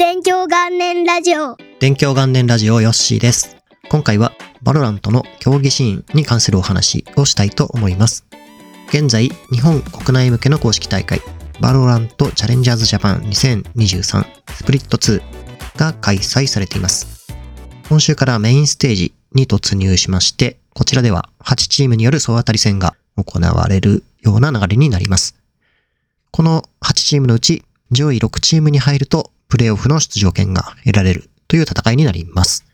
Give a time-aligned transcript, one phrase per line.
[0.00, 1.56] 勉強元年ラジオ。
[1.80, 3.56] 勉強元年ラジオヨッシーです。
[3.88, 4.32] 今回は
[4.62, 8.24] バロラントの競技シーンに関するお話をしたいと思います。
[8.90, 11.20] 現在、日本国内向けの公式大会、
[11.60, 14.24] バロラントチャレンジャーズジャパン2023
[14.54, 15.20] スプリット2
[15.76, 17.26] が開催されています。
[17.88, 25.34] 今週からメインステージに突入しまして、こちらでは8チームによる総当たり戦が行われるような流れになります。
[26.30, 32.64] この8チームのうち上位6チームに入るとプレイオフの出場権が得られるという戦いになります。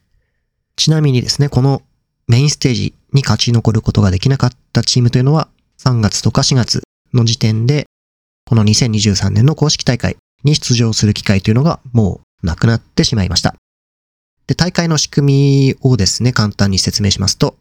[0.77, 1.83] ちなみにですね、この
[2.27, 5.49] メインステージに勝ち残ることができなかったチームというのは
[5.79, 6.83] 3月とか4月
[7.13, 7.87] の時点で
[8.47, 13.55] この2023年の公式大会に出場する機会というのがもうなくなってしまいました。
[14.47, 17.57] で、大会の仕組みをですね、簡単に説明しますと、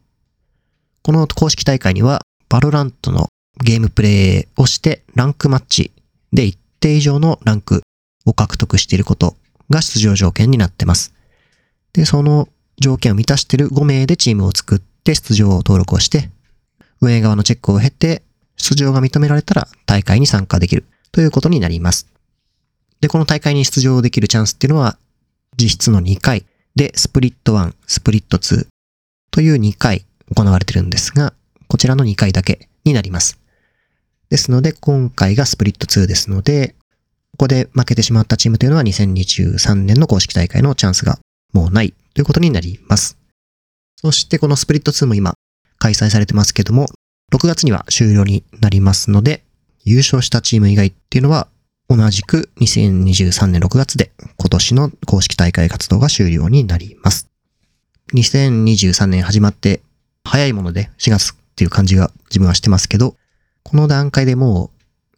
[1.02, 3.27] この公式大会にはバロラントの
[3.63, 5.91] ゲームプレイをしてランクマッチ
[6.34, 7.82] で一定以上のランク
[8.26, 9.36] を獲得していること
[9.70, 11.13] が出場条件になってます。
[11.94, 12.49] で、その
[12.80, 16.30] 条件を満たしている5名でチームを作って出場を登録をして、
[17.02, 18.24] 運営側のチェックを経て、
[18.55, 22.07] 出場が認められたら大会に参加できるということになります。
[23.02, 24.98] で、この大会に出場できるチャンスっていうのは、
[25.58, 28.68] 実質の2回で、スプリット1、スプリット2
[29.30, 31.34] という2回行われてるんですが、
[31.68, 33.37] こちらの2回だけになります。
[34.30, 36.76] ですので、今回がスプリット2ですので、
[37.34, 41.17] ここで負けてしまったチームというのは2023年の公式大会のチャンスが
[41.51, 43.17] もうないということになります。
[43.95, 45.34] そしてこのスプリット2も今
[45.79, 46.87] 開催されてますけども、
[47.34, 49.43] 6月には終了になりますので、
[49.84, 51.48] 優勝したチーム以外っていうのは
[51.90, 57.27] 同じく2023年6月で今年の公式大会活動が終了になります。
[58.13, 59.81] 2023年始まって
[60.23, 63.15] 早いもので4月っていう感じが自分はしてますけど、
[63.63, 64.72] この段階でもう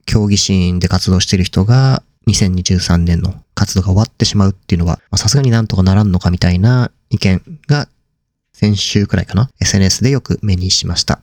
[0.06, 7.88] 競技シーンで活動している人が2023年の活動が終わってしまうっていうのは、さすがになんとかならんのかみたいな意見が
[8.54, 11.20] 先週くらいかな ?SNS でよく目にしました。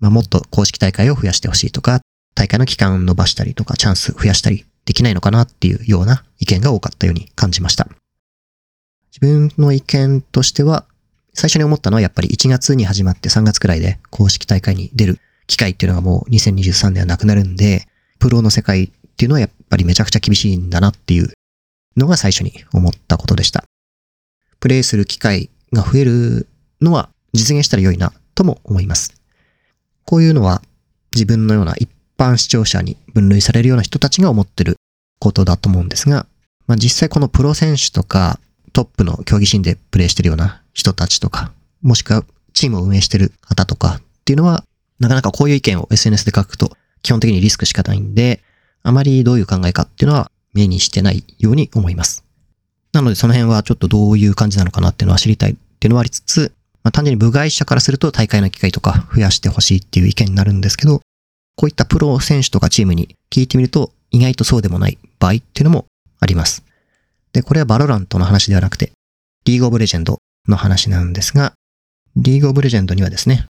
[0.00, 2.00] まあ、もっと公式大会を増やしてほしいとか、
[2.34, 7.88] 大会の期間を伸ばしたりとか、チャンス増やしたりできないのかなっていうような意見が多かったように感じました。
[9.10, 10.84] 自分の意見としては、
[11.34, 17.86] 最初に思ったのはやっぱり1月に始まって3月くらいで公式大会に出る機会っていうのがもう2023年はなくなるんで、
[18.18, 21.32] プロの世界っていうのはやっぱりめちゃくちゃ厳しいんだなっていう
[21.96, 23.64] のが最初に思ったことでした。
[24.60, 26.48] プレイする機会が増える
[26.80, 29.14] のは実現したら良いなとも思います。
[30.04, 30.62] こういうのは
[31.12, 34.76] 自分のような一般視聴者に分類されるような人たちが思ってる
[35.20, 36.26] ことだと思うんですが、
[36.66, 38.40] まあ、実際このプロ選手とか
[38.72, 41.52] トップの競技シーンでプレイしてるような人たちとか、
[41.82, 44.64] もしくはチームを運営してる方とかっていうのは、
[45.00, 48.40] なかなかこういう意見を SNS で書くと基本的にリスクしかないんで、
[48.82, 52.24] あまりどういう考えかっていうのは目にしてないように思います。
[52.92, 61.00] なのでその辺はちょっとどういう感じなのかなっていうのは知りたいっていうのはありつつ、まあ、単純に部外者からすると大会の機会とか増やしてほしいっていう意見になるんですけど、
[61.56, 65.86] こういったプロ選手とかチームに聞いてみると意外とそうでもない場合っていうのも
[66.20, 66.64] あります。
[67.32, 68.92] で、これはバロラントの話ではなくて、
[69.44, 71.52] リーグオブレジェンドの話なんですが、
[72.16, 73.46] リーグオブレジェンドにはですね、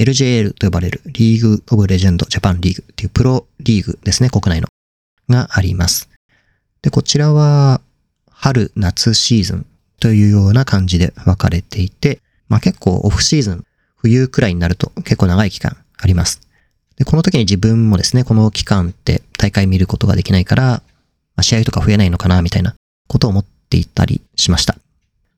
[0.00, 4.68] LJL と呼ばれるリーグオブレジェンドジャパンリーグっていうプロリーグですね、国内の。
[5.28, 6.08] があります。
[6.80, 7.82] で、こちらは
[8.30, 9.66] 春、夏シーズン
[10.00, 13.64] というような感じで分かれていて、まあ結構オフシーズン、
[13.96, 16.40] 冬くらいになると結構長い期間あります。
[16.96, 20.82] で、この時に自分もですね、この期間って大会見ることができないから、ま
[21.36, 22.74] あ、試合とか増えないのかな、みたいな
[23.06, 24.76] ことを思っていたりしました。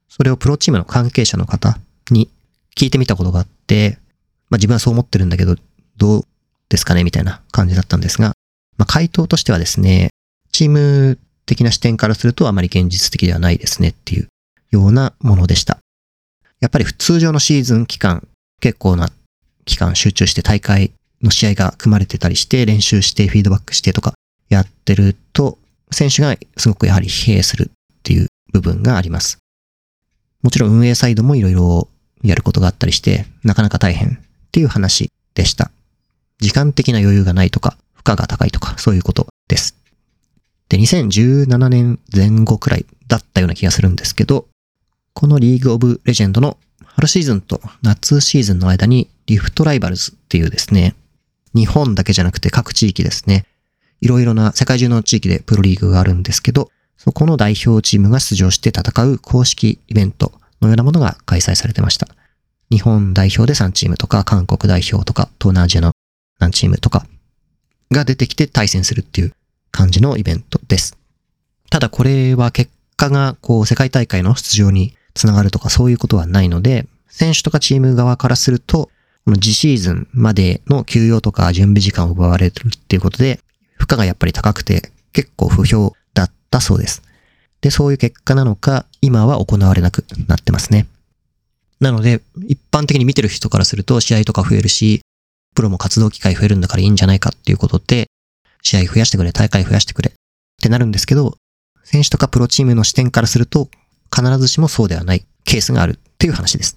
[0.08, 1.78] それをプロチームの関係者の方
[2.10, 2.30] に
[2.76, 3.98] 聞いてみたことがあって、
[4.52, 5.56] まあ自分はそう思ってるんだけど、
[5.96, 6.24] どう
[6.68, 8.32] ですかねみたいな感じだったんですが、
[8.76, 10.10] まあ回答としてはですね、
[10.52, 14.28] チーム的な視点からするとあまり現実的ではないですねっていう
[14.70, 15.78] ようなものでした。
[16.60, 18.28] やっぱり通常のシーズン期間、
[18.60, 19.08] 結構な
[19.64, 20.92] 期間集中して大会
[21.22, 24.12] の試合が組まれてたりして、練習してフィードバックしてとか
[24.50, 25.56] やってると、
[25.90, 29.38] 選手がすごくやはり疲弊するっていう部分があります。
[30.42, 31.88] もちろん運営サイドもいろいろ
[32.22, 34.22] やることがあったりして、なかなか大変
[34.52, 35.70] っていう話でした。
[36.38, 39.74] 時間的な余裕がないとか、負荷が高いとか、そういうことです。
[40.68, 44.46] で、2017年前後くらいだったような気がするんですけど、
[45.14, 50.96] このリーグオブレジェンドの春シーズンと夏シーズンの間にリフトライバルズっていうですね、
[51.54, 53.46] 日本だけじゃなくて各地域ですね、
[54.02, 62.08] いろいろな世界中の地域でプロリーグがあるんですけど、そこの代表チームが出場して戦う公式イベントのようなものが開催されてました。
[62.72, 65.92] 日本代表で3チームとか、韓国代表とか、東南アジアの
[66.38, 67.04] 何チームとか
[67.90, 69.34] が出てきて対戦するっていう
[69.70, 70.96] 感じのイベントです。
[71.68, 78.88] ただこれは結果がこう世界大会の出場につながるとかそういうことはないので、選手とかチーム側からすると、
[79.26, 83.38] この次シーズンまでの休養とか準備時間を奪われるっていうことで、
[83.76, 87.02] 負荷がやっぱり高くて結構不評だったそうです。
[87.60, 90.86] で、そういう結果なのか、今は行われなくなってますね。
[91.82, 95.00] なので、一般的に見てる人からすると試合とか増えるし、
[95.56, 98.06] プロも活動機会増えるんだからいいんじゃないかっていうことで、
[98.62, 100.14] 試合増やしてくれ、大会増やしてくれっ
[100.62, 101.36] てなるんですけど、
[101.82, 103.68] 選手とかプロチームの視点からすると、
[104.14, 106.76] 必ずしもそうではないケースがあるっていう話です。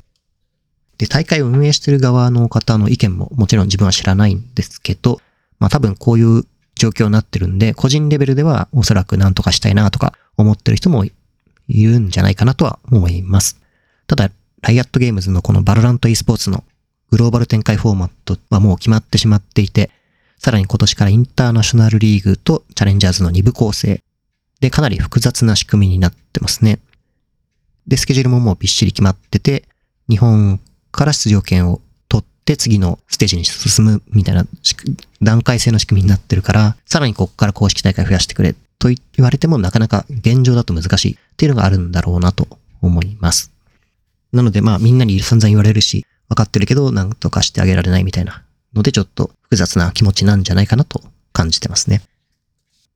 [0.98, 5.22] で、大会を運営してる側の方の意見ももちろん自分は知らないんですけど、
[5.60, 11.12] まあ多分こういう状況になってるんで、個人レベルではおそらく何とかしたいなとか思ってる人もい
[11.69, 13.60] るんじゃないかなとは思います。
[14.08, 14.31] ただ、
[14.65, 16.63] ライアットゲームズのこのバロラント e スポーツの
[17.12, 19.91] グローバル展開フォーマットはもう決まってしまっていて、
[20.39, 24.01] さらに今年からインターナショナルリーグとチャレンジャーズの2部構成
[24.62, 26.79] でかなり複雑な仕組みになってますね。
[27.85, 29.65] で、スケジュールももうびっしり決まってて、
[30.09, 30.59] 日本
[30.91, 31.79] から出場権を
[32.09, 34.47] 取って次のステージに進むみたいな
[35.21, 42.47] 段階性の仕組みになってるから、さらにここから公式大会増やしてくれと言われてもなかなか現状だと難しいっていうのがあるんだろうなと
[42.81, 43.55] 思います。
[44.36, 48.44] なのでまあみんなに散々言われるし、分かってるけどなんとかしてあげられないみたいな
[48.74, 51.02] のでちょっと複雑な気持ちなんじゃないかなと
[51.34, 52.02] 感じてますね。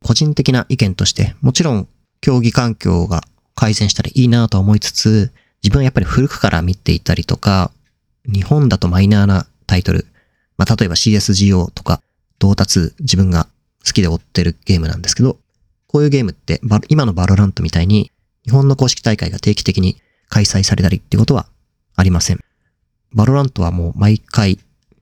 [0.04, 1.88] 個人的な意見として、もちろん
[2.22, 3.24] 競技環境が
[3.56, 5.32] 改善したらいいなと思いつつ、
[5.62, 7.72] 自分はやっぱり古くから見ていたりとか、
[8.26, 10.08] 日本だとマイナーなタイトル、
[10.58, 12.02] まあ、例えば CSGO とか、
[12.40, 13.48] Dota 2自分が
[13.86, 15.38] 好きで追ってるゲームなんですけど、
[15.88, 18.12] こういうゲームって今のバロラントみたいに
[18.46, 21.48] 日本の公式大会が定期的に開催されたりってことは
[21.96, 22.40] ありません。
[23.14, 24.60] バロラントはもう毎回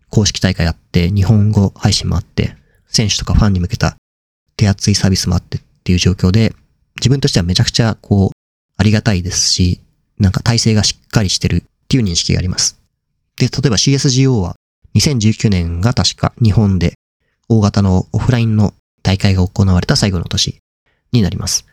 [0.09, 2.55] 公式大会あって日本語配信もあって
[2.87, 3.97] 選手とかファンに向けた
[4.55, 6.53] 手厚いサービスもあってっていう状況で
[6.95, 8.29] 自分としてはめちゃくちゃこう
[8.77, 9.81] ありがたいですし
[10.19, 12.79] なんか体制がしっかりしてるっていう認識があります。
[13.37, 14.55] で、例えば CSGO は
[14.95, 16.93] 2019年が確か日本で
[17.49, 20.59] 大型のオフラインの大会が行われた最後の年
[21.11, 21.65] になります。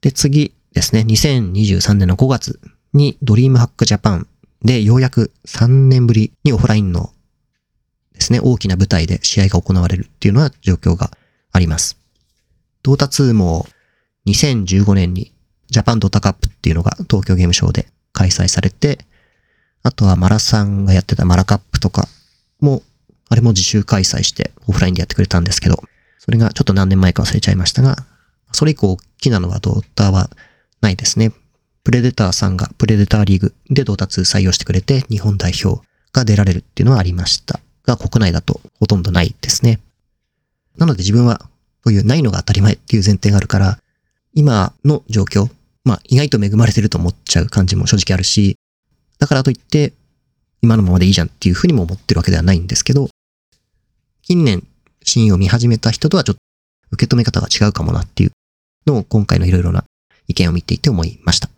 [0.00, 2.60] で、次ですね、2023年の5月
[2.94, 4.26] にドリームハックジャパン
[4.62, 7.10] でようやく3年ぶりにオフラインの
[8.14, 11.10] ですね、大きな舞台で試合が行われるっていうのは状況が
[11.52, 11.98] あります。
[12.82, 13.66] ドータ2も
[14.26, 15.32] 2015年に
[15.68, 18.98] ジャパンドータカップっていうのが東京ゲームショウで開催されて、
[19.82, 22.08] あとはマラさんがやってたマラカップとか
[22.60, 22.82] も、
[23.28, 25.82] あれも自主開催してオフラインでやってくれたんですけど、
[26.18, 27.96] それがちょっと何年前か忘れちゃいましたが、
[28.52, 30.30] それ以降大きなのはドータは
[30.80, 31.32] ないですね。
[31.84, 39.80] プレデターさんがプレデターリーグでドータ2採用してくれて日本代表が出られるっていうのはありましたが、国内だとほとんどないですね。
[40.78, 41.40] なので自分は
[41.84, 43.78] そういうないのが当たり前っていう前提があるから、
[44.32, 45.50] 今の状況、
[45.84, 48.56] まあ意外と恵まれてると思っちゃう感じも正直あるし、
[49.18, 49.92] だからといって、
[50.62, 53.10] 今のままでいいじゃんっていうふうにも思ってるわけではないんですけど、
[54.22, 54.66] 近年、
[55.02, 56.40] シーンを見始めた人とはちょっと
[56.92, 58.32] 受け止め方が違うかもなっていう
[58.86, 59.84] のを今回のいろいろな
[60.26, 61.50] 意見を見ていて思いました。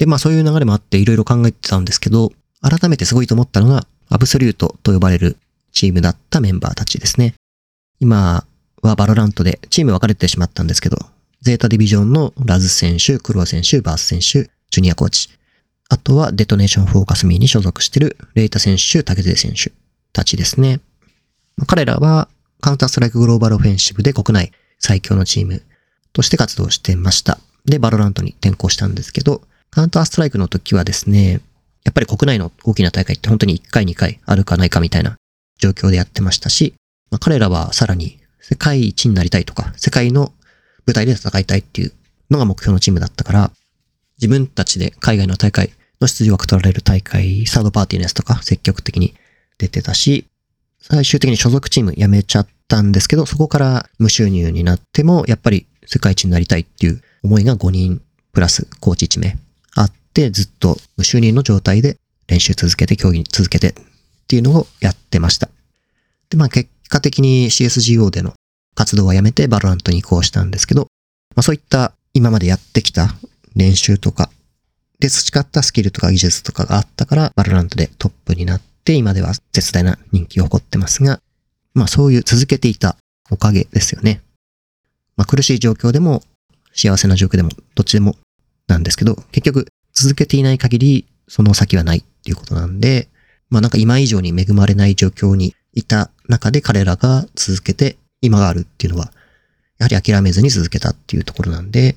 [0.00, 2.32] で、まあそういう流れもあっていろいろ考えてたんですけど、
[2.62, 5.36] 改めてすごいと思ったのが、アブソリュートと呼ばれる
[5.72, 7.34] チームだったメンバーたちですね。
[8.00, 8.46] 今
[8.80, 10.96] は VALORANT でチーム分かれてしまったんですけど、
[11.42, 15.28] ZETA DIVISION の Laz選手、 crow選手、 barce選手、ジュニアコーチ、
[15.90, 19.70] あとは DetonatioN FocusMe に所属している Reita選手、 takej選手
[20.14, 20.80] たちですね。
[21.66, 22.28] 彼らは
[22.62, 25.62] Counter-Strike Global Offensive で国内最強のチーム
[26.14, 27.38] として活動してました。
[27.66, 31.40] で、 VALORANT に転向したんですけど、 Counter-Strike の時はですね、
[31.84, 35.16] やっぱり国内の大きな大会って本当に1回2回あるかないかみたいな
[35.58, 36.74] 状況でやってましたし、
[37.10, 40.32] まあ、彼らはさらに世界一になりたいとか、世界の
[40.86, 41.92] 舞台で戦いたいっていう
[42.30, 43.50] のが目標のチームだったから、
[44.18, 49.14] 自分たちで海外の大会の出場枠取られる大会、サードパーティーのやつとか積極的に
[49.58, 50.26] 出てたし、
[50.80, 59.38] 最終的に所属チーム辞めちゃったんですけど、そこから無収入になっても、やっぱり世界一になりたいっていう思いが5人プラスコーチ1名
[60.20, 61.96] で、ずっと無収入の状態で
[62.28, 63.74] 練習続けて、競技続けてっ
[64.28, 65.48] ていうのをやってました。
[66.28, 68.34] で、まあ結果的に CSGO での
[68.74, 70.82] 活動はやめて VALORANT に移行したんですけど、
[71.34, 73.14] まあそういった今までやってきた
[73.56, 74.30] 練習とか
[75.00, 81.20] で、培ったスキルとか技術とかがあったから、 VALORANT でトップになって、今では絶大な人気を誇ってますが、
[81.72, 82.96] まあそういう続けていた
[83.30, 84.20] おかげですよね。
[85.16, 86.22] まあ苦しい状況でも、
[86.72, 88.16] 幸せな状況でも、どっちでも
[88.68, 93.08] なんですけど、結局続けていない限り、その先はないっていうことなんで、
[93.48, 99.12] まあなんか今以上に恵まれない状況にいた中で彼らが続けて今があるっていうのは、
[99.78, 101.96] やはり諦めずに続けたっていうところなんで、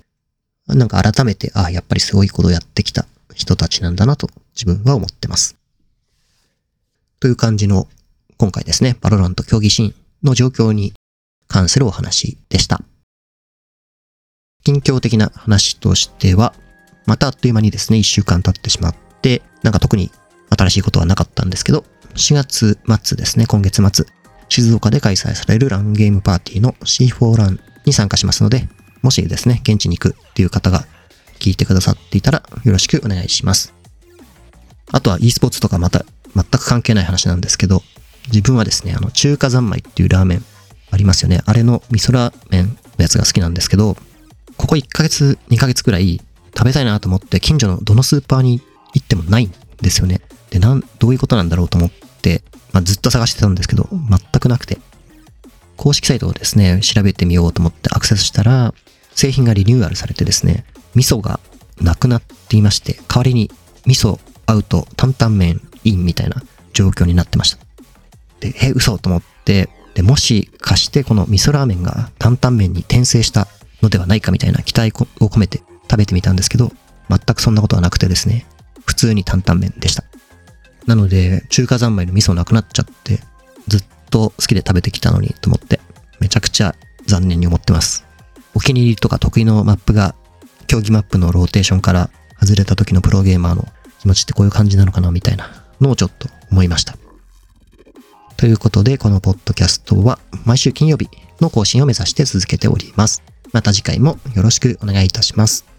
[0.67, 5.57] なんか改めて、ああ、やっぱりすごいことをやってきた人たちなんだなと自分は思ってます。
[7.19, 7.87] という感じの
[8.37, 10.93] 今回ですね、 VALORANT 競技シーンの状況に
[11.47, 12.81] 関するお話でした。
[14.63, 16.53] 近況的な話としては、
[17.05, 20.11] またあっという間にですね、一週間経ってしまって、なんか特に
[20.49, 24.05] 新しいことはなかったんですけど、4月末ですね、今月末、
[24.49, 28.67] 静岡で開催される LAN ゲームパーティーの C4 ランに参加しますので、
[29.01, 30.85] もしですね、現地に行くっていう方が
[31.39, 33.73] 聞いてくださっていたらよろしくお願いします。
[34.91, 36.05] あとは e スポーツとかまた
[36.35, 37.83] 全く関係ない話なんですけど、
[38.27, 40.45] 自分はですね、あの中華三昧っていうラーメン
[40.91, 41.41] ありますよね。
[41.45, 43.97] あれの味噌ラーメンのやつが好きなんですけど、
[44.57, 46.21] ここ1ヶ月、2ヶ月くらい
[46.55, 48.61] 食べたいなと思って近所のどのスーパーに
[48.93, 50.21] 行ってもないんですよね。
[50.49, 51.91] で、なん、どういうことなんだろうと思っ
[52.21, 54.77] て、まあ、ずっと探してたんですけど、全くなくて。
[55.75, 58.73] 公式サイトをですね、調べてみようと思ってアクセスしたら、
[59.15, 61.39] 製品がリニューアルされてですね、味噌が
[61.81, 63.51] なくなっていまして、代わりに
[63.85, 66.41] 味噌アウト担々麺インみたいな
[66.73, 67.57] 状況になってました。
[68.39, 73.47] で、え、嘘と思って、で、もしかしてこの味噌ラーメンが担々麺に転生した
[73.81, 76.71] のではないかみたいな期待を込めて食べてみたんですけど、
[77.09, 78.45] 全くそんなことはなくてですね、
[78.85, 80.03] 普通に担々麺でした。
[80.87, 83.19] なので、中華三昧の味噌なくなっちゃって、
[83.67, 85.79] ずっと好きで食べてきたのにと思って、
[86.19, 86.75] めちゃくちゃ
[87.05, 88.05] 残念に思ってます。
[88.53, 90.15] お気に入りとか得意のマップが
[90.67, 92.09] 競技マップのローテーションから
[92.39, 93.67] 外れた時のプロゲーマーの
[93.99, 96.97] 気持ちってこういう感じなのかなみたいなのをちょっと思いました。
[98.37, 101.09] ということで、このポッドキャストは毎週金曜日
[101.39, 103.23] の更新を目指して続けております。
[103.53, 105.72] また次回もよろしくお願いいたします。